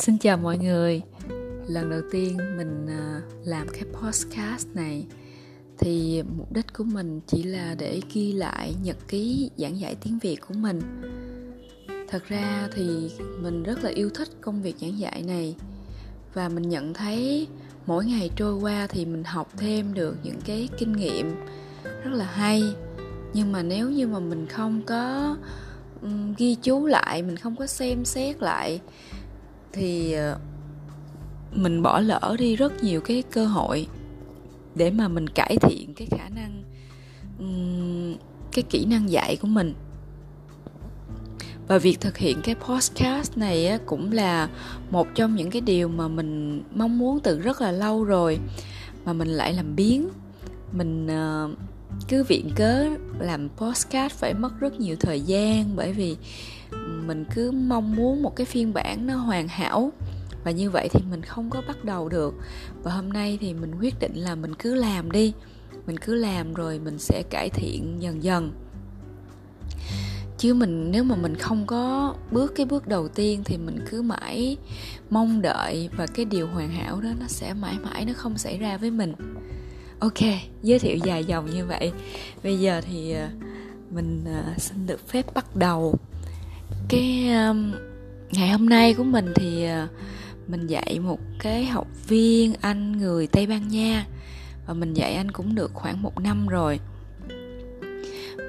Xin 0.00 0.18
chào 0.18 0.36
mọi 0.36 0.58
người. 0.58 1.02
Lần 1.66 1.90
đầu 1.90 2.00
tiên 2.10 2.36
mình 2.56 2.86
à, 2.88 3.20
làm 3.44 3.68
cái 3.68 3.82
podcast 3.92 4.66
này 4.74 5.06
Thì 5.78 6.22
mục 6.36 6.52
đích 6.52 6.66
của 6.72 6.84
mình 6.84 7.20
chỉ 7.26 7.42
là 7.42 7.74
để 7.78 8.00
ghi 8.12 8.32
lại 8.32 8.74
nhật 8.82 8.96
ký 9.08 9.50
giảng 9.56 9.80
dạy 9.80 9.96
tiếng 10.04 10.18
Việt 10.18 10.36
của 10.48 10.54
mình. 10.54 10.80
Thật 12.08 12.24
ra 12.28 12.68
thì 12.74 13.10
mình 13.40 13.62
rất 13.62 13.84
là 13.84 13.90
yêu 13.90 14.10
thích 14.10 14.28
công 14.40 14.62
việc 14.62 14.74
giảng 14.80 14.98
dạy 14.98 15.22
này 15.22 15.56
Và 16.34 16.48
mình 16.48 16.68
nhận 16.68 16.94
thấy 16.94 17.46
mỗi 17.86 18.04
ngày 18.04 18.30
trôi 18.36 18.54
qua 18.54 18.86
thì 18.86 19.04
mình 19.04 19.24
học 19.24 19.52
thêm 19.56 19.94
được 19.94 20.16
những 20.22 20.40
cái 20.44 20.68
kinh 20.78 20.92
nghiệm 20.92 21.34
rất 21.84 22.12
là 22.12 22.24
hay. 22.24 22.62
Nhưng 23.34 23.52
mà 23.52 23.62
nếu 23.62 23.90
như 23.90 24.06
mà 24.06 24.18
mình 24.18 24.46
không 24.46 24.82
có 24.86 25.36
ghi 26.38 26.54
chú 26.54 26.86
lại, 26.86 27.22
mình 27.22 27.36
không 27.36 27.56
có 27.56 27.66
xem 27.66 28.04
xét 28.04 28.42
lại 28.42 28.80
thì 29.72 30.12
ờ, 30.12 30.38
mình 31.52 31.82
bỏ 31.82 32.00
lỡ 32.00 32.36
đi 32.38 32.56
rất 32.56 32.84
nhiều 32.84 33.00
cái 33.00 33.22
cơ 33.22 33.46
hội 33.46 33.86
để 34.74 34.90
mà 34.90 35.08
mình 35.08 35.26
cải 35.28 35.56
thiện 35.60 35.94
cái 35.94 36.08
khả 36.10 36.28
năng 36.28 36.62
cái 38.52 38.64
kỹ 38.70 38.84
năng 38.84 39.10
dạy 39.10 39.36
của 39.36 39.48
mình. 39.48 39.74
Và 41.68 41.78
việc 41.78 42.00
thực 42.00 42.18
hiện 42.18 42.40
cái 42.44 42.54
podcast 42.54 43.38
này 43.38 43.78
cũng 43.86 44.12
là 44.12 44.48
một 44.90 45.06
trong 45.14 45.34
những 45.34 45.50
cái 45.50 45.60
điều 45.60 45.88
mà 45.88 46.08
mình 46.08 46.62
mong 46.74 46.98
muốn 46.98 47.20
từ 47.20 47.38
rất 47.38 47.60
là 47.60 47.72
lâu 47.72 48.04
rồi, 48.04 48.38
mà 49.04 49.12
mình 49.12 49.28
lại 49.28 49.52
làm 49.52 49.76
biến. 49.76 50.08
Mình 50.72 51.06
ờ, 51.06 51.50
cứ 52.08 52.24
viện 52.24 52.50
cớ 52.56 52.86
làm 53.18 53.48
podcast 53.56 54.14
phải 54.14 54.34
mất 54.34 54.60
rất 54.60 54.80
nhiều 54.80 54.96
thời 55.00 55.20
gian 55.20 55.76
bởi 55.76 55.92
vì 55.92 56.16
mình 57.10 57.24
cứ 57.34 57.50
mong 57.50 57.96
muốn 57.96 58.22
một 58.22 58.36
cái 58.36 58.46
phiên 58.46 58.72
bản 58.72 59.06
nó 59.06 59.16
hoàn 59.16 59.48
hảo. 59.48 59.92
Và 60.44 60.50
như 60.50 60.70
vậy 60.70 60.88
thì 60.92 61.00
mình 61.10 61.22
không 61.22 61.50
có 61.50 61.62
bắt 61.68 61.84
đầu 61.84 62.08
được. 62.08 62.34
Và 62.82 62.92
hôm 62.92 63.12
nay 63.12 63.38
thì 63.40 63.54
mình 63.54 63.74
quyết 63.80 63.94
định 64.00 64.14
là 64.14 64.34
mình 64.34 64.54
cứ 64.54 64.74
làm 64.74 65.10
đi. 65.10 65.32
Mình 65.86 65.98
cứ 65.98 66.14
làm 66.14 66.54
rồi 66.54 66.78
mình 66.78 66.98
sẽ 66.98 67.22
cải 67.30 67.50
thiện 67.50 67.96
dần 68.02 68.22
dần. 68.22 68.52
Chứ 70.38 70.54
mình, 70.54 70.90
nếu 70.90 71.04
mà 71.04 71.16
mình 71.16 71.34
không 71.36 71.66
có 71.66 72.14
bước 72.30 72.52
cái 72.56 72.66
bước 72.66 72.86
đầu 72.86 73.08
tiên 73.08 73.42
thì 73.44 73.56
mình 73.56 73.84
cứ 73.90 74.02
mãi 74.02 74.56
mong 75.10 75.42
đợi 75.42 75.88
và 75.96 76.06
cái 76.06 76.24
điều 76.24 76.46
hoàn 76.46 76.68
hảo 76.68 77.00
đó 77.00 77.08
nó 77.20 77.26
sẽ 77.28 77.54
mãi 77.54 77.76
mãi, 77.82 78.04
nó 78.04 78.12
không 78.16 78.38
xảy 78.38 78.58
ra 78.58 78.76
với 78.76 78.90
mình. 78.90 79.12
Ok, 79.98 80.18
giới 80.62 80.78
thiệu 80.78 80.96
dài 80.96 81.24
dòng 81.24 81.50
như 81.50 81.66
vậy. 81.66 81.92
Bây 82.42 82.60
giờ 82.60 82.80
thì 82.80 83.12
ờ, 83.12 83.28
mình 83.90 84.24
ờ, 84.26 84.44
xin 84.58 84.86
được 84.86 85.08
phép 85.08 85.34
bắt 85.34 85.56
đầu 85.56 85.98
cái 86.88 87.32
um, 87.32 87.72
ngày 88.32 88.48
hôm 88.48 88.68
nay 88.68 88.94
của 88.94 89.04
mình 89.04 89.32
thì 89.34 89.66
uh, 89.84 89.90
mình 90.48 90.66
dạy 90.66 91.00
một 91.00 91.20
cái 91.38 91.64
học 91.64 91.86
viên 92.08 92.54
anh 92.60 92.98
người 92.98 93.26
tây 93.26 93.46
ban 93.46 93.68
nha. 93.68 94.06
Và 94.66 94.74
mình 94.74 94.94
dạy 94.94 95.14
anh 95.14 95.30
cũng 95.30 95.54
được 95.54 95.70
khoảng 95.74 96.02
một 96.02 96.20
năm 96.20 96.48
rồi. 96.48 96.80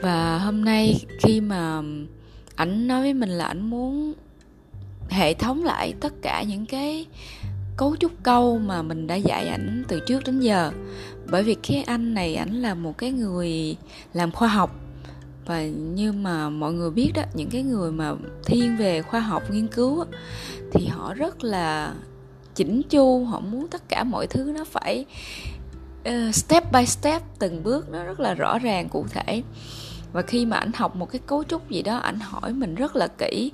Và 0.02 0.38
hôm 0.38 0.66
nay 0.66 1.06
khi 1.20 1.42
mà 1.42 1.78
um, 1.78 2.08
ảnh 2.56 2.88
nói 2.88 3.02
với 3.02 3.14
mình 3.14 3.30
là 3.30 3.46
ảnh 3.46 3.70
muốn 3.70 4.14
hệ 5.10 5.34
thống 5.34 5.64
lại 5.64 5.94
tất 6.00 6.14
cả 6.22 6.44
những 6.44 6.66
cái 6.66 7.06
cấu 7.78 7.96
trúc 7.96 8.12
câu 8.24 8.60
mà 8.60 8.82
mình 8.82 9.08
đã 9.08 9.16
dạy 9.16 9.48
ảnh 9.48 9.84
từ 9.88 10.00
trước 10.08 10.24
đến 10.26 10.40
giờ. 10.40 10.72
Bởi 11.32 11.44
vì 11.44 11.56
cái 11.56 11.84
anh 11.84 12.14
này 12.14 12.36
ảnh 12.36 12.62
là 12.62 12.74
một 12.74 12.98
cái 12.98 13.12
người 13.12 13.76
làm 14.14 14.32
khoa 14.32 14.48
học 14.48 14.76
và 15.46 15.64
như 15.66 16.12
mà 16.12 16.50
mọi 16.50 16.74
người 16.74 16.92
biết 16.92 17.12
đó 17.16 17.24
những 17.34 17.50
cái 17.50 17.64
người 17.64 17.92
mà 17.92 18.14
thiên 18.46 18.78
về 18.78 19.02
khoa 19.02 19.20
học 19.20 19.44
nghiên 19.52 19.68
cứu 19.68 20.06
thì 20.72 20.88
họ 20.88 21.14
rất 21.14 21.44
là 21.44 21.94
chỉnh 22.56 22.82
chu 22.90 23.26
họ 23.26 23.40
muốn 23.40 23.68
tất 23.68 23.90
cả 23.90 24.04
mọi 24.04 24.28
thứ 24.28 24.54
nó 24.58 24.66
phải 24.66 25.06
uh, 26.10 26.36
step 26.36 26.72
by 26.72 26.86
step 26.86 27.22
từng 27.40 27.64
bước 27.64 27.90
nó 27.90 28.04
rất 28.04 28.20
là 28.20 28.34
rõ 28.34 28.60
ràng 28.60 28.90
cụ 28.90 29.06
thể. 29.10 29.44
Và 30.14 30.22
khi 30.22 30.46
mà 30.46 30.58
ảnh 30.58 30.72
học 30.76 30.96
một 30.96 31.12
cái 31.12 31.22
cấu 31.26 31.44
trúc 31.44 31.70
gì 31.70 31.82
đó 31.82 31.98
ảnh 31.98 32.20
hỏi 32.20 32.54
mình 32.54 32.76
rất 32.76 32.96
là 32.96 33.08
kỹ 33.08 33.52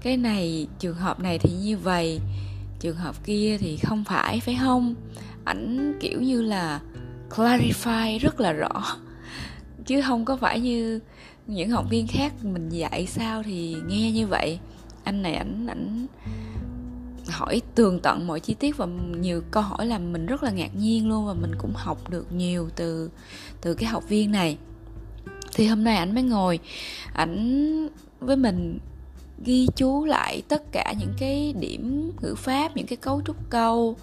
cái 0.00 0.16
này 0.16 0.66
trường 0.78 0.96
hợp 0.96 1.20
này 1.20 1.38
thì 1.38 1.52
như 1.52 1.76
vậy 1.76 2.20
trường 2.80 2.96
hợp 2.96 3.24
kia 3.24 3.56
thì 3.60 3.76
không 3.76 4.04
phải 4.04 4.40
phải 4.40 4.58
không? 4.60 4.94
Ảnh 5.44 5.94
kiểu 6.00 6.20
như 6.20 6.42
là 6.42 6.80
clarify 7.30 8.18
rất 8.18 8.40
là 8.40 8.52
rõ 8.52 8.96
chứ 9.86 10.02
không 10.02 10.24
có 10.24 10.36
phải 10.36 10.60
như 10.60 11.00
những 11.46 11.70
học 11.70 11.86
viên 11.90 12.06
khác 12.06 12.32
mình 12.42 12.68
dạy 12.68 13.06
sao 13.06 13.42
thì 13.42 13.76
nghe 13.86 14.12
như 14.12 14.26
vậy. 14.26 14.58
Anh 15.04 15.22
này 15.22 15.34
ảnh 15.34 15.66
ảnh 15.66 16.06
hỏi 17.28 17.62
tường 17.74 18.00
tận 18.00 18.26
mọi 18.26 18.40
chi 18.40 18.54
tiết 18.54 18.76
và 18.76 18.86
nhiều 19.20 19.42
câu 19.50 19.62
hỏi 19.62 19.86
làm 19.86 20.12
mình 20.12 20.26
rất 20.26 20.42
là 20.42 20.50
ngạc 20.50 20.76
nhiên 20.76 21.08
luôn 21.08 21.26
và 21.26 21.34
mình 21.34 21.52
cũng 21.58 21.72
học 21.74 22.10
được 22.10 22.32
nhiều 22.32 22.68
từ 22.76 23.10
từ 23.60 23.74
cái 23.74 23.88
học 23.88 24.08
viên 24.08 24.32
này. 24.32 24.58
Thì 25.54 25.66
hôm 25.66 25.84
nay 25.84 25.96
ảnh 25.96 26.14
mới 26.14 26.22
ngồi, 26.22 26.58
ảnh 27.12 27.88
với 28.20 28.36
mình 28.36 28.78
ghi 29.44 29.68
chú 29.76 30.04
lại 30.04 30.42
tất 30.48 30.72
cả 30.72 30.94
những 30.98 31.12
cái 31.18 31.54
điểm 31.60 32.12
ngữ 32.22 32.34
pháp, 32.34 32.76
những 32.76 32.86
cái 32.86 32.96
cấu 32.96 33.22
trúc 33.26 33.50
câu, 33.50 33.96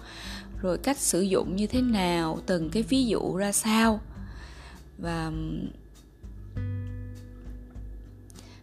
rồi 0.60 0.78
cách 0.78 0.98
sử 0.98 1.20
dụng 1.20 1.56
như 1.56 1.66
thế 1.66 1.80
nào, 1.80 2.38
từng 2.46 2.70
cái 2.70 2.82
ví 2.82 3.06
dụ 3.06 3.36
ra 3.36 3.52
sao 3.52 4.00
và 4.98 5.32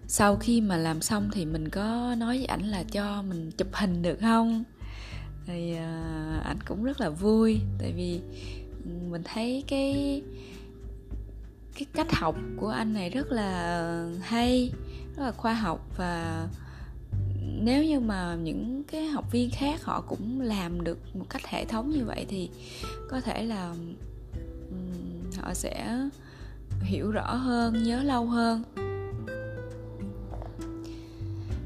sau 0.08 0.36
khi 0.36 0.62
mà 0.62 0.78
làm 0.78 1.02
xong 1.02 1.30
thì 1.34 1.46
mình 1.46 1.70
có 1.70 2.16
nói 2.18 2.38
với 2.38 2.46
ảnh 2.46 2.64
là 2.64 2.84
cho 2.84 3.22
mình 3.22 3.52
chụp 3.52 3.68
hình 3.74 4.02
được 4.02 4.18
không? 4.22 4.64
Thì 5.46 5.74
uh, 5.74 6.44
ảnh 6.44 6.60
cũng 6.66 6.84
rất 6.84 7.02
là 7.02 7.10
vui 7.10 7.60
tại 7.80 7.94
vì 7.96 8.22
mình 9.10 9.22
thấy 9.26 9.64
cái 9.68 10.22
cái 11.74 11.86
cách 11.94 12.12
học 12.12 12.36
của 12.58 12.70
anh 12.70 12.94
này 12.94 13.10
rất 13.10 13.32
là 13.32 14.10
hay 14.22 14.72
rất 15.18 15.24
là 15.24 15.32
khoa 15.32 15.54
học 15.54 15.88
và 15.98 16.48
nếu 17.42 17.84
như 17.84 18.00
mà 18.00 18.36
những 18.36 18.84
cái 18.84 19.08
học 19.08 19.32
viên 19.32 19.50
khác 19.50 19.84
họ 19.84 20.02
cũng 20.02 20.42
làm 20.42 20.84
được 20.84 21.16
một 21.16 21.26
cách 21.30 21.48
hệ 21.48 21.66
thống 21.66 21.90
như 21.90 22.06
vậy 22.06 22.26
thì 22.30 22.50
có 23.10 23.22
thể 23.22 23.44
là 23.44 23.76
họ 25.42 25.54
sẽ 25.54 25.98
hiểu 26.82 27.12
rõ 27.12 27.34
hơn, 27.34 27.84
nhớ 27.84 28.04
lâu 28.04 28.26
hơn. 28.26 28.64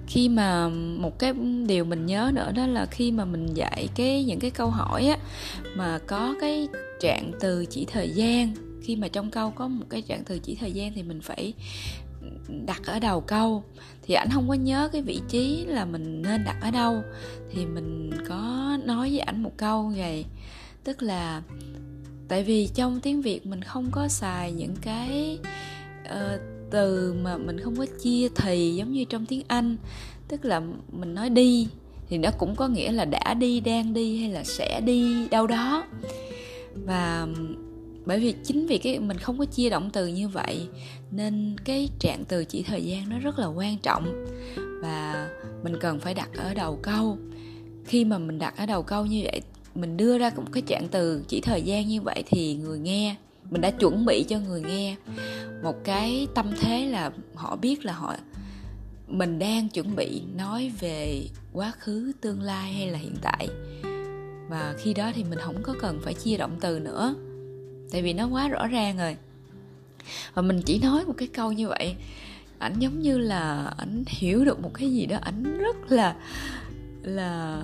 Khi 0.07 0.29
mà 0.29 0.69
một 0.97 1.19
cái 1.19 1.33
điều 1.67 1.85
mình 1.85 2.05
nhớ 2.05 2.31
nữa 2.33 2.51
đó 2.55 2.67
là 2.67 2.85
khi 2.85 3.11
mà 3.11 3.25
mình 3.25 3.53
dạy 3.53 3.89
cái, 3.95 4.23
những 4.23 4.39
cái 4.39 4.51
câu 4.51 4.69
hỏi 4.69 5.07
á, 5.07 5.17
mà 5.75 5.99
có 6.07 6.35
cái 6.41 6.67
trạng 6.99 7.31
từ 7.39 7.65
chỉ 7.65 7.85
thời 7.85 8.09
gian. 8.09 8.53
Khi 8.83 8.95
mà 8.95 9.07
trong 9.07 9.31
câu 9.31 9.51
có 9.51 9.67
một 9.67 9.85
cái 9.89 10.01
trạng 10.01 10.23
từ 10.23 10.39
chỉ 10.39 10.55
thời 10.55 10.71
gian 10.71 10.93
thì 10.93 11.03
mình 11.03 11.21
phải 11.21 11.53
đặt 12.65 12.81
ở 12.85 12.99
đầu 12.99 13.21
câu. 13.21 13.63
Thì 14.01 14.13
ảnh 14.13 14.29
không 14.33 14.47
có 14.47 14.53
nhớ 14.53 14.89
cái 14.93 15.01
vị 15.01 15.21
trí 15.29 15.65
là 15.65 15.85
mình 15.85 16.21
nên 16.21 16.43
đặt 16.43 16.57
ở 16.61 16.71
đâu. 16.71 17.03
Thì 17.51 17.65
mình 17.65 18.11
có 18.29 18.77
nói 18.85 19.09
với 19.09 19.19
ảnh 19.19 19.43
một 19.43 19.51
câu 19.57 19.93
vậy 19.97 20.25
tức 20.85 21.03
là 21.03 21.41
tại 22.27 22.43
vì 22.43 22.67
trong 22.67 22.99
tiếng 22.99 23.21
việt 23.21 23.45
mình 23.45 23.61
không 23.61 23.87
có 23.91 24.07
xài 24.07 24.51
những 24.51 24.75
cái 24.81 25.39
uh, 26.05 26.41
từ 26.71 27.13
mà 27.13 27.37
mình 27.37 27.59
không 27.59 27.75
có 27.75 27.85
chia 28.01 28.27
thì 28.35 28.75
giống 28.75 28.91
như 28.91 29.05
trong 29.05 29.25
tiếng 29.25 29.41
anh. 29.47 29.77
Tức 30.27 30.45
là 30.45 30.61
mình 30.91 31.13
nói 31.13 31.29
đi 31.29 31.67
thì 32.09 32.17
nó 32.17 32.29
cũng 32.37 32.55
có 32.55 32.67
nghĩa 32.67 32.91
là 32.91 33.05
đã 33.05 33.33
đi 33.33 33.59
đang 33.59 33.93
đi 33.93 34.17
hay 34.17 34.29
là 34.29 34.43
sẽ 34.43 34.81
đi 34.81 35.27
đâu 35.27 35.47
đó. 35.47 35.83
Và 36.85 37.27
bởi 38.05 38.19
vì 38.19 38.35
chính 38.43 38.67
vì 38.67 38.77
cái 38.77 38.99
mình 38.99 39.17
không 39.17 39.37
có 39.37 39.45
chia 39.45 39.69
động 39.69 39.89
từ 39.93 40.07
như 40.07 40.27
vậy 40.27 40.67
nên 41.11 41.55
cái 41.65 41.89
trạng 41.99 42.23
từ 42.27 42.45
chỉ 42.45 42.63
thời 42.63 42.85
gian 42.85 43.09
nó 43.09 43.19
rất 43.19 43.39
là 43.39 43.47
quan 43.47 43.77
trọng. 43.77 44.25
Và 44.81 45.29
mình 45.63 45.73
cần 45.79 45.99
phải 45.99 46.13
đặt 46.13 46.29
ở 46.37 46.53
đầu 46.53 46.79
câu. 46.81 47.17
Khi 47.85 48.05
mà 48.05 48.17
mình 48.17 48.39
đặt 48.39 48.57
ở 48.57 48.65
đầu 48.65 48.83
câu 48.83 49.05
như 49.05 49.21
vậy 49.23 49.41
mình 49.75 49.97
đưa 49.97 50.17
ra 50.17 50.31
một 50.35 50.51
cái 50.51 50.63
trạng 50.67 50.87
từ 50.91 51.23
chỉ 51.27 51.41
thời 51.41 51.61
gian 51.61 51.87
như 51.87 52.01
vậy 52.01 52.23
thì 52.27 52.55
người 52.55 52.79
nghe, 52.79 53.15
mình 53.49 53.61
đã 53.61 53.71
chuẩn 53.71 54.05
bị 54.05 54.23
cho 54.23 54.39
người 54.39 54.61
nghe. 54.61 54.95
Một 55.63 55.83
cái 55.83 56.27
tâm 56.35 56.53
thế 56.61 56.85
là 56.85 57.11
họ 57.35 57.55
biết 57.55 57.85
là 57.85 57.93
họ, 57.93 58.15
mình 59.07 59.39
đang 59.39 59.69
chuẩn 59.69 59.95
bị 59.95 60.21
nói 60.37 60.71
về 60.79 61.27
quá 61.53 61.71
khứ, 61.79 62.11
tương 62.21 62.41
lai 62.41 62.73
hay 62.73 62.87
là 62.87 62.99
hiện 62.99 63.15
tại. 63.21 63.47
Và 64.49 64.75
khi 64.77 64.93
đó 64.93 65.11
thì 65.15 65.23
mình 65.23 65.39
không 65.39 65.63
có 65.63 65.75
cần 65.81 65.99
phải 66.03 66.13
chia 66.13 66.37
động 66.37 66.57
từ 66.61 66.79
nữa, 66.79 67.15
tại 67.91 68.01
vì 68.01 68.13
nó 68.13 68.27
quá 68.27 68.47
rõ 68.47 68.67
ràng 68.67 68.97
rồi. 68.97 69.17
Và 70.33 70.41
mình 70.41 70.61
chỉ 70.65 70.79
nói 70.79 71.05
một 71.05 71.13
cái 71.17 71.27
câu 71.27 71.51
như 71.51 71.67
vậy, 71.67 71.95
ảnh 72.57 72.79
giống 72.79 72.99
như 72.99 73.17
là 73.17 73.73
ảnh 73.77 74.03
hiểu 74.07 74.45
được 74.45 74.61
một 74.61 74.73
cái 74.73 74.91
gì 74.91 75.05
đó, 75.05 75.17
ảnh 75.21 75.57
rất 75.57 75.91
là 75.91 76.15
là 77.03 77.63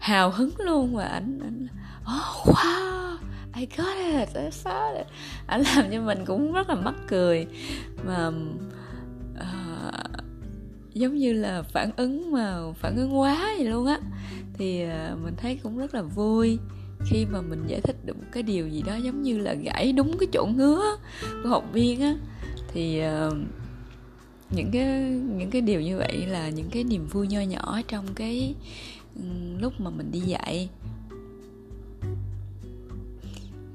hào 0.00 0.30
hứng 0.30 0.50
luôn 0.58 0.94
và 0.96 1.04
ảnh 1.04 1.38
ảnh 1.42 1.66
oh 2.00 2.56
wow 2.56 3.16
I 3.56 3.66
got 3.76 3.96
it 3.96 4.28
I 4.34 4.48
found 4.64 4.96
it. 4.96 5.06
Ảnh 5.46 5.62
làm 5.76 5.84
cho 5.92 6.00
mình 6.00 6.24
cũng 6.26 6.52
rất 6.52 6.68
là 6.68 6.74
mắc 6.74 6.94
cười 7.08 7.46
mà 8.06 8.30
uh, 9.34 10.24
giống 10.94 11.14
như 11.14 11.32
là 11.32 11.62
phản 11.62 11.90
ứng 11.96 12.32
mà 12.32 12.58
phản 12.80 12.96
ứng 12.96 13.18
quá 13.18 13.54
vậy 13.56 13.66
luôn 13.66 13.86
á. 13.86 13.98
Thì 14.54 14.84
uh, 14.84 15.18
mình 15.24 15.34
thấy 15.36 15.58
cũng 15.62 15.78
rất 15.78 15.94
là 15.94 16.02
vui 16.02 16.58
khi 17.06 17.26
mà 17.30 17.40
mình 17.40 17.62
giải 17.66 17.80
thích 17.80 17.96
được 18.04 18.16
một 18.16 18.28
cái 18.32 18.42
điều 18.42 18.68
gì 18.68 18.82
đó 18.86 18.96
giống 18.96 19.22
như 19.22 19.38
là 19.38 19.54
gãy 19.54 19.92
đúng 19.92 20.18
cái 20.18 20.28
chỗ 20.32 20.46
ngứa 20.46 20.82
của 21.42 21.48
học 21.48 21.64
viên 21.72 22.00
á. 22.00 22.14
Thì 22.72 23.02
uh, 23.28 23.34
những 24.50 24.70
cái 24.72 24.84
những 25.36 25.50
cái 25.50 25.60
điều 25.60 25.80
như 25.80 25.98
vậy 25.98 26.26
là 26.26 26.48
những 26.48 26.70
cái 26.70 26.84
niềm 26.84 27.06
vui 27.06 27.28
nho 27.28 27.40
nhỏ 27.40 27.80
trong 27.88 28.06
cái 28.14 28.54
lúc 29.58 29.80
mà 29.80 29.90
mình 29.90 30.10
đi 30.12 30.20
dạy. 30.20 30.68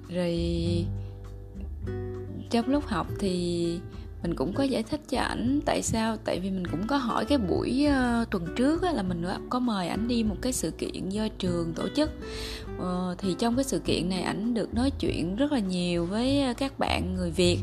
Rồi 0.10 0.36
trong 2.50 2.68
lúc 2.68 2.86
học 2.88 3.08
thì 3.20 3.80
mình 4.28 4.36
cũng 4.36 4.54
có 4.54 4.64
giải 4.64 4.84
thích 4.84 5.02
cho 5.10 5.20
ảnh 5.20 5.60
tại 5.66 5.82
sao 5.82 6.18
tại 6.26 6.40
vì 6.40 6.52
mình 6.52 6.68
cũng 6.68 6.88
có 6.88 6.98
hỏi 6.98 7.26
cái 7.26 7.38
buổi 7.38 7.88
uh, 7.88 8.30
tuần 8.30 8.48
trước 8.56 8.82
á, 8.82 8.92
là 8.92 9.04
mình 9.04 9.26
có 9.50 9.60
mời 9.60 9.88
ảnh 9.88 10.08
đi 10.08 10.24
một 10.24 10.36
cái 10.42 10.54
sự 10.54 10.72
kiện 10.72 11.10
do 11.10 11.28
trường 11.40 11.74
tổ 11.74 11.84
chức. 11.96 12.12
Uh, 12.78 13.18
thì 13.18 13.36
trong 13.40 13.56
cái 13.56 13.64
sự 13.64 13.80
kiện 13.80 14.10
này 14.10 14.22
ảnh 14.22 14.54
được 14.54 14.74
nói 14.74 14.92
chuyện 15.00 15.36
rất 15.36 15.52
là 15.52 15.60
nhiều 15.60 16.06
với 16.06 16.44
các 16.58 16.80
bạn 16.80 17.16
người 17.16 17.32
việt. 17.32 17.60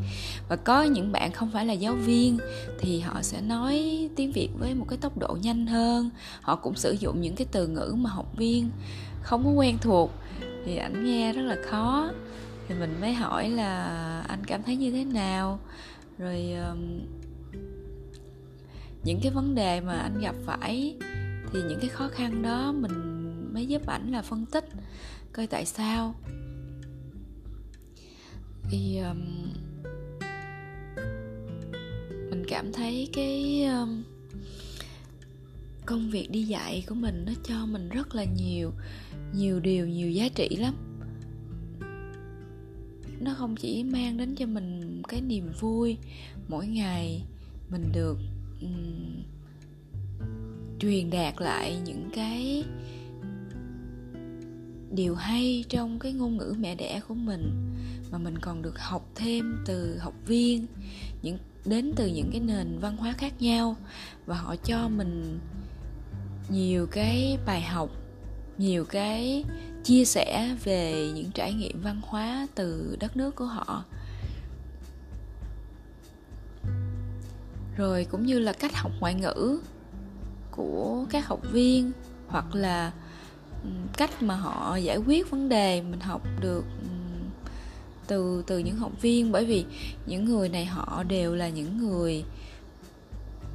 Và 0.48 0.56
có 0.56 0.82
những 0.82 1.12
bạn 1.12 1.32
không 1.32 1.50
phải 1.52 1.66
là 1.66 1.72
giáo 1.72 1.94
viên 1.94 2.38
thì 2.80 3.00
họ 3.00 3.22
sẽ 3.22 3.40
nói 3.40 4.08
tiếng 4.16 4.32
việt 4.32 4.48
với 4.58 4.74
một 4.74 4.86
cái 4.88 4.98
tốc 5.00 5.18
độ 5.18 5.36
nhanh 5.42 5.66
hơn. 5.66 6.10
Họ 6.40 6.56
cũng 6.56 6.74
sử 6.74 6.96
dụng 7.00 7.20
những 7.20 7.36
cái 7.36 7.46
từ 7.52 7.66
ngữ 7.66 7.94
mà 7.98 8.10
học 8.10 8.36
viên 8.36 8.70
không 9.22 9.44
có 9.44 9.50
quen 9.50 9.78
thuộc. 9.80 10.10
Thì 10.64 10.76
ảnh 10.76 11.04
nghe 11.04 11.32
rất 11.32 11.42
là 11.42 11.56
khó. 11.70 12.10
Thì 12.68 12.74
mình 12.80 12.96
mới 13.00 13.12
hỏi 13.12 13.50
là 13.50 13.84
anh 14.28 14.44
cảm 14.44 14.62
thấy 14.62 14.76
như 14.76 14.90
thế 14.90 15.04
nào? 15.04 15.58
Rồi 16.22 16.52
um, 16.52 17.00
những 19.04 19.20
cái 19.22 19.32
vấn 19.32 19.54
đề 19.54 19.80
mà 19.80 19.92
anh 19.92 20.20
gặp 20.20 20.34
phải 20.44 20.96
thì 21.52 21.62
những 21.68 21.78
cái 21.80 21.88
khó 21.88 22.08
khăn 22.08 22.42
đó 22.42 22.72
mình 22.72 22.92
mới 23.54 23.66
giúp 23.66 23.86
ảnh 23.86 24.12
là 24.12 24.22
phân 24.22 24.46
tích 24.46 24.64
coi 25.32 25.46
tại 25.46 25.66
sao. 25.66 26.14
Thì 28.70 28.98
um, 28.98 29.52
mình 32.30 32.44
cảm 32.48 32.72
thấy 32.72 33.08
cái 33.12 33.64
um, 33.64 34.02
công 35.86 36.10
việc 36.10 36.30
đi 36.30 36.42
dạy 36.42 36.84
của 36.88 36.94
mình 36.94 37.24
nó 37.26 37.32
cho 37.44 37.66
mình 37.66 37.88
rất 37.88 38.14
là 38.14 38.24
nhiều 38.24 38.72
nhiều 39.34 39.60
điều 39.60 39.86
nhiều 39.86 40.10
giá 40.10 40.28
trị 40.28 40.48
lắm 40.56 40.74
nó 43.24 43.34
không 43.38 43.56
chỉ 43.56 43.84
mang 43.84 44.16
đến 44.16 44.34
cho 44.34 44.46
mình 44.46 45.02
cái 45.08 45.20
niềm 45.20 45.52
vui. 45.60 45.96
Mỗi 46.48 46.66
ngày 46.66 47.24
mình 47.70 47.84
được 47.92 48.18
um, 48.60 49.22
truyền 50.78 51.10
đạt 51.10 51.34
lại 51.38 51.80
những 51.84 52.10
cái 52.14 52.64
điều 54.90 55.14
hay 55.14 55.64
trong 55.68 55.98
cái 55.98 56.12
ngôn 56.12 56.36
ngữ 56.36 56.54
mẹ 56.58 56.74
đẻ 56.74 57.00
của 57.08 57.14
mình. 57.14 57.72
Mà 58.10 58.18
mình 58.18 58.38
còn 58.38 58.62
được 58.62 58.78
học 58.78 59.10
thêm 59.14 59.56
từ 59.66 59.98
học 59.98 60.14
viên 60.26 60.66
những 61.22 61.38
đến 61.64 61.92
từ 61.96 62.06
những 62.06 62.30
cái 62.32 62.40
nền 62.40 62.78
văn 62.78 62.96
hóa 62.96 63.12
khác 63.12 63.42
nhau. 63.42 63.76
Và 64.26 64.36
họ 64.36 64.56
cho 64.56 64.88
mình 64.88 65.38
nhiều 66.48 66.86
cái 66.86 67.38
bài 67.46 67.60
học 67.60 67.90
nhiều 68.58 68.84
cái 68.84 69.44
chia 69.84 70.04
sẻ 70.04 70.56
về 70.64 71.10
những 71.14 71.30
trải 71.30 71.52
nghiệm 71.52 71.82
văn 71.82 72.00
hóa 72.02 72.46
từ 72.54 72.96
đất 73.00 73.16
nước 73.16 73.36
của 73.36 73.44
họ. 73.44 73.84
Rồi 77.76 78.06
cũng 78.10 78.26
như 78.26 78.38
là 78.38 78.52
cách 78.52 78.76
học 78.76 78.92
ngoại 79.00 79.14
ngữ 79.14 79.60
của 80.50 81.04
các 81.10 81.26
học 81.26 81.40
viên, 81.52 81.92
hoặc 82.28 82.54
là 82.54 82.92
cách 83.96 84.22
mà 84.22 84.36
họ 84.36 84.76
giải 84.76 84.96
quyết 84.96 85.30
vấn 85.30 85.48
đề 85.48 85.82
mình 85.82 86.00
học 86.00 86.22
được 86.40 86.64
từ 88.06 88.44
từ 88.46 88.58
những 88.58 88.76
học 88.76 88.92
viên. 89.00 89.32
Bởi 89.32 89.44
vì 89.44 89.64
những 90.06 90.24
người 90.24 90.48
này 90.48 90.64
họ 90.66 91.02
đều 91.02 91.34
là 91.34 91.48
những 91.48 91.78
người, 91.78 92.24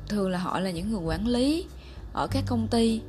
thường 0.08 0.30
là 0.30 0.38
họ 0.38 0.60
là 0.60 0.72
những 0.72 0.92
người 0.92 1.02
quản 1.02 1.28
lý 1.28 1.66
ở 2.14 2.28
các 2.32 2.44
công 2.48 2.68
ty 2.68 3.02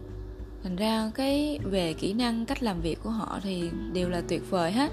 thành 0.62 0.76
ra 0.76 1.10
cái 1.14 1.58
về 1.62 1.92
kỹ 1.92 2.12
năng 2.12 2.46
cách 2.46 2.62
làm 2.62 2.80
việc 2.80 2.98
của 3.02 3.10
họ 3.10 3.40
thì 3.42 3.70
đều 3.92 4.08
là 4.08 4.22
tuyệt 4.28 4.50
vời 4.50 4.72
hết. 4.72 4.92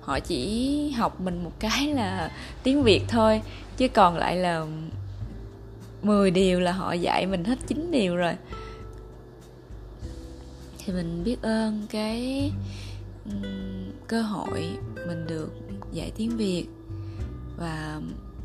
Họ 0.00 0.20
chỉ 0.20 0.90
học 0.90 1.20
mình 1.20 1.44
một 1.44 1.52
cái 1.58 1.86
là 1.94 2.32
tiếng 2.62 2.82
việt 2.82 3.02
thôi, 3.08 3.42
chứ 3.76 3.88
còn 3.88 4.16
lại 4.16 4.36
là 4.36 4.66
10 6.02 6.30
điều 6.30 6.60
là 6.60 6.72
họ 6.72 6.92
dạy 6.92 7.26
mình 7.26 7.44
hết 7.44 7.58
9 7.66 7.90
điều 7.90 8.16
rồi. 8.16 8.32
Thì 10.78 10.92
mình 10.92 11.24
biết 11.24 11.42
ơn 11.42 11.86
cái 11.90 12.52
cơ 14.06 14.22
hội 14.22 14.68
mình 15.06 15.26
được 15.26 15.52
dạy 15.92 16.12
tiếng 16.16 16.36
việt 16.36 16.66
và 17.58 18.00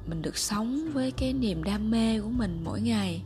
mình 0.07 0.21
được 0.21 0.37
sống 0.37 0.89
với 0.93 1.11
cái 1.11 1.33
niềm 1.33 1.63
đam 1.63 1.91
mê 1.91 2.19
của 2.19 2.29
mình 2.29 2.61
mỗi 2.63 2.81
ngày. 2.81 3.21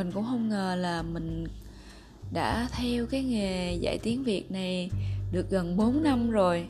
Mình 0.00 0.12
cũng 0.12 0.24
không 0.24 0.48
ngờ 0.48 0.76
là 0.78 1.02
mình 1.02 1.46
đã 2.32 2.68
theo 2.72 3.06
cái 3.06 3.22
nghề 3.22 3.74
dạy 3.74 3.98
tiếng 4.02 4.24
Việt 4.24 4.50
này 4.50 4.90
được 5.32 5.50
gần 5.50 5.76
4 5.76 6.02
năm 6.02 6.30
rồi. 6.30 6.66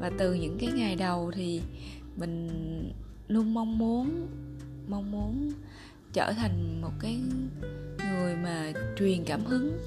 Và 0.00 0.10
từ 0.18 0.34
những 0.34 0.58
cái 0.60 0.70
ngày 0.72 0.96
đầu 0.96 1.30
thì 1.34 1.60
mình 2.16 2.48
luôn 3.28 3.54
mong 3.54 3.78
muốn 3.78 4.26
mong 4.88 5.10
muốn 5.10 5.52
trở 6.12 6.32
thành 6.32 6.80
một 6.82 6.92
cái 7.00 7.20
người 7.98 8.36
mà 8.36 8.72
truyền 8.98 9.24
cảm 9.24 9.44
hứng 9.44 9.78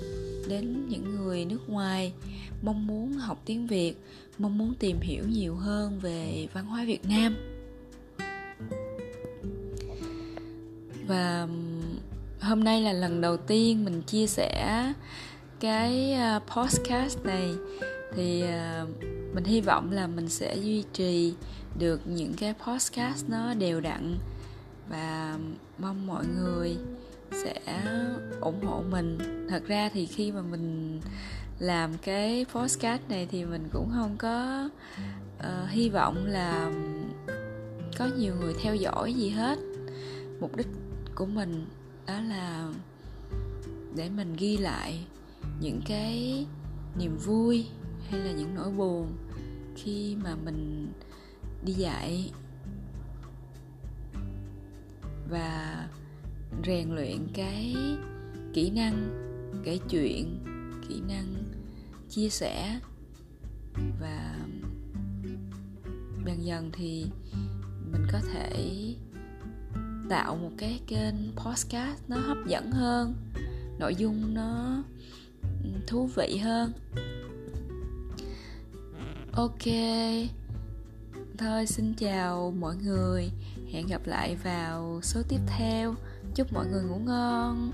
đến 0.49 0.87
những 0.89 1.15
người 1.15 1.45
nước 1.45 1.69
ngoài, 1.69 2.13
mong 2.61 2.87
muốn 2.87 3.13
học 3.13 3.41
tiếng 3.45 3.67
việt, 3.67 3.93
mong 4.37 4.57
muốn 4.57 4.73
tìm 4.79 4.97
hiểu 5.01 5.23
nhiều 5.29 5.55
hơn 5.55 5.99
về 5.99 6.47
văn 6.53 6.65
hóa 6.65 6.85
việt 6.85 7.05
nam. 7.05 7.35
Và 11.07 11.47
hôm 12.43 12.63
nay 12.63 12.81
là 12.81 12.93
lần 12.93 13.21
đầu 13.21 13.37
tiên 13.37 13.85
mình 13.85 14.01
chia 14.01 14.27
sẻ 14.27 14.93
cái 15.59 16.13
à, 16.13 16.39
podcast 16.39 17.23
này. 17.23 17.51
Thì 18.15 18.41
à, 18.41 18.85
mình 19.33 19.43
hy 19.43 19.61
vọng 19.61 19.91
là 19.91 20.07
mình 20.07 20.29
sẽ 20.29 20.55
duy 20.55 20.83
trì 20.93 21.33
được 21.79 22.01
những 22.05 22.33
cái 22.33 22.53
podcast 22.67 23.29
nó 23.29 23.53
đều 23.53 23.81
đặn 23.81 24.17
và 24.89 25.37
mong 25.77 26.07
mọi 26.07 26.25
người 26.25 26.77
sẽ 27.31 27.59
ủng 28.41 28.65
hộ 28.65 28.83
mình. 28.91 29.17
Thật 29.49 29.63
ra 29.67 29.89
thì 29.93 30.05
khi 30.05 30.31
mà 30.31 30.41
mình 30.41 30.99
làm 31.59 31.91
cái 31.97 32.45
podcast 32.53 33.01
này 33.09 33.27
thì 33.31 33.45
mình 33.45 33.67
cũng 33.73 33.91
không 33.95 34.15
có 34.17 34.69
uh, 35.39 35.69
hy 35.69 35.89
vọng 35.89 36.25
là 36.25 36.71
có 37.97 38.09
nhiều 38.17 38.33
người 38.41 38.53
theo 38.63 38.75
dõi 38.75 39.13
gì 39.13 39.29
hết. 39.29 39.59
Mục 40.39 40.55
đích 40.55 40.67
của 41.15 41.25
mình 41.25 41.65
đó 42.07 42.21
là 42.21 42.73
để 43.95 44.09
mình 44.09 44.35
ghi 44.37 44.57
lại 44.57 45.05
những 45.59 45.81
cái 45.85 46.45
niềm 46.97 47.17
vui 47.17 47.67
hay 48.09 48.19
là 48.19 48.31
những 48.31 48.55
nỗi 48.55 48.71
buồn 48.71 49.17
khi 49.75 50.15
mà 50.23 50.35
mình 50.35 50.91
đi 51.65 51.73
dạy 51.73 52.31
và 55.29 55.87
rèn 56.65 56.95
luyện 56.95 57.27
cái 57.33 57.75
kỹ 58.53 58.69
năng 58.69 59.09
kể 59.63 59.79
chuyện, 59.89 60.39
kỹ 60.89 61.01
năng 61.07 61.43
chia 62.09 62.29
sẻ. 62.29 62.79
Và 63.99 64.39
dần 66.25 66.45
dần 66.45 66.71
thì 66.73 67.05
mình 67.91 68.05
có 68.11 68.19
thể 68.33 68.71
tạo 70.09 70.35
một 70.35 70.51
cái 70.57 70.79
kênh 70.87 71.15
podcast 71.35 72.01
nó 72.07 72.17
hấp 72.17 72.37
dẫn 72.47 72.71
hơn, 72.71 73.15
nội 73.79 73.95
dung 73.95 74.33
nó 74.33 74.83
thú 75.87 76.09
vị 76.15 76.37
hơn. 76.37 76.71
Ok. 79.33 79.65
Thôi, 81.37 81.65
xin 81.67 81.93
chào 81.93 82.53
mọi 82.59 82.75
người. 82.75 83.31
Hẹn 83.71 83.87
gặp 83.87 84.01
lại 84.05 84.35
vào 84.43 84.99
số 85.03 85.21
tiếp 85.29 85.39
theo. 85.47 85.95
Chúc 86.35 86.53
mọi 86.53 86.65
người 86.67 86.83
ngủ 86.83 86.99
ngon. 87.05 87.71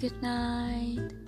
Good 0.00 0.12
night. 0.22 1.27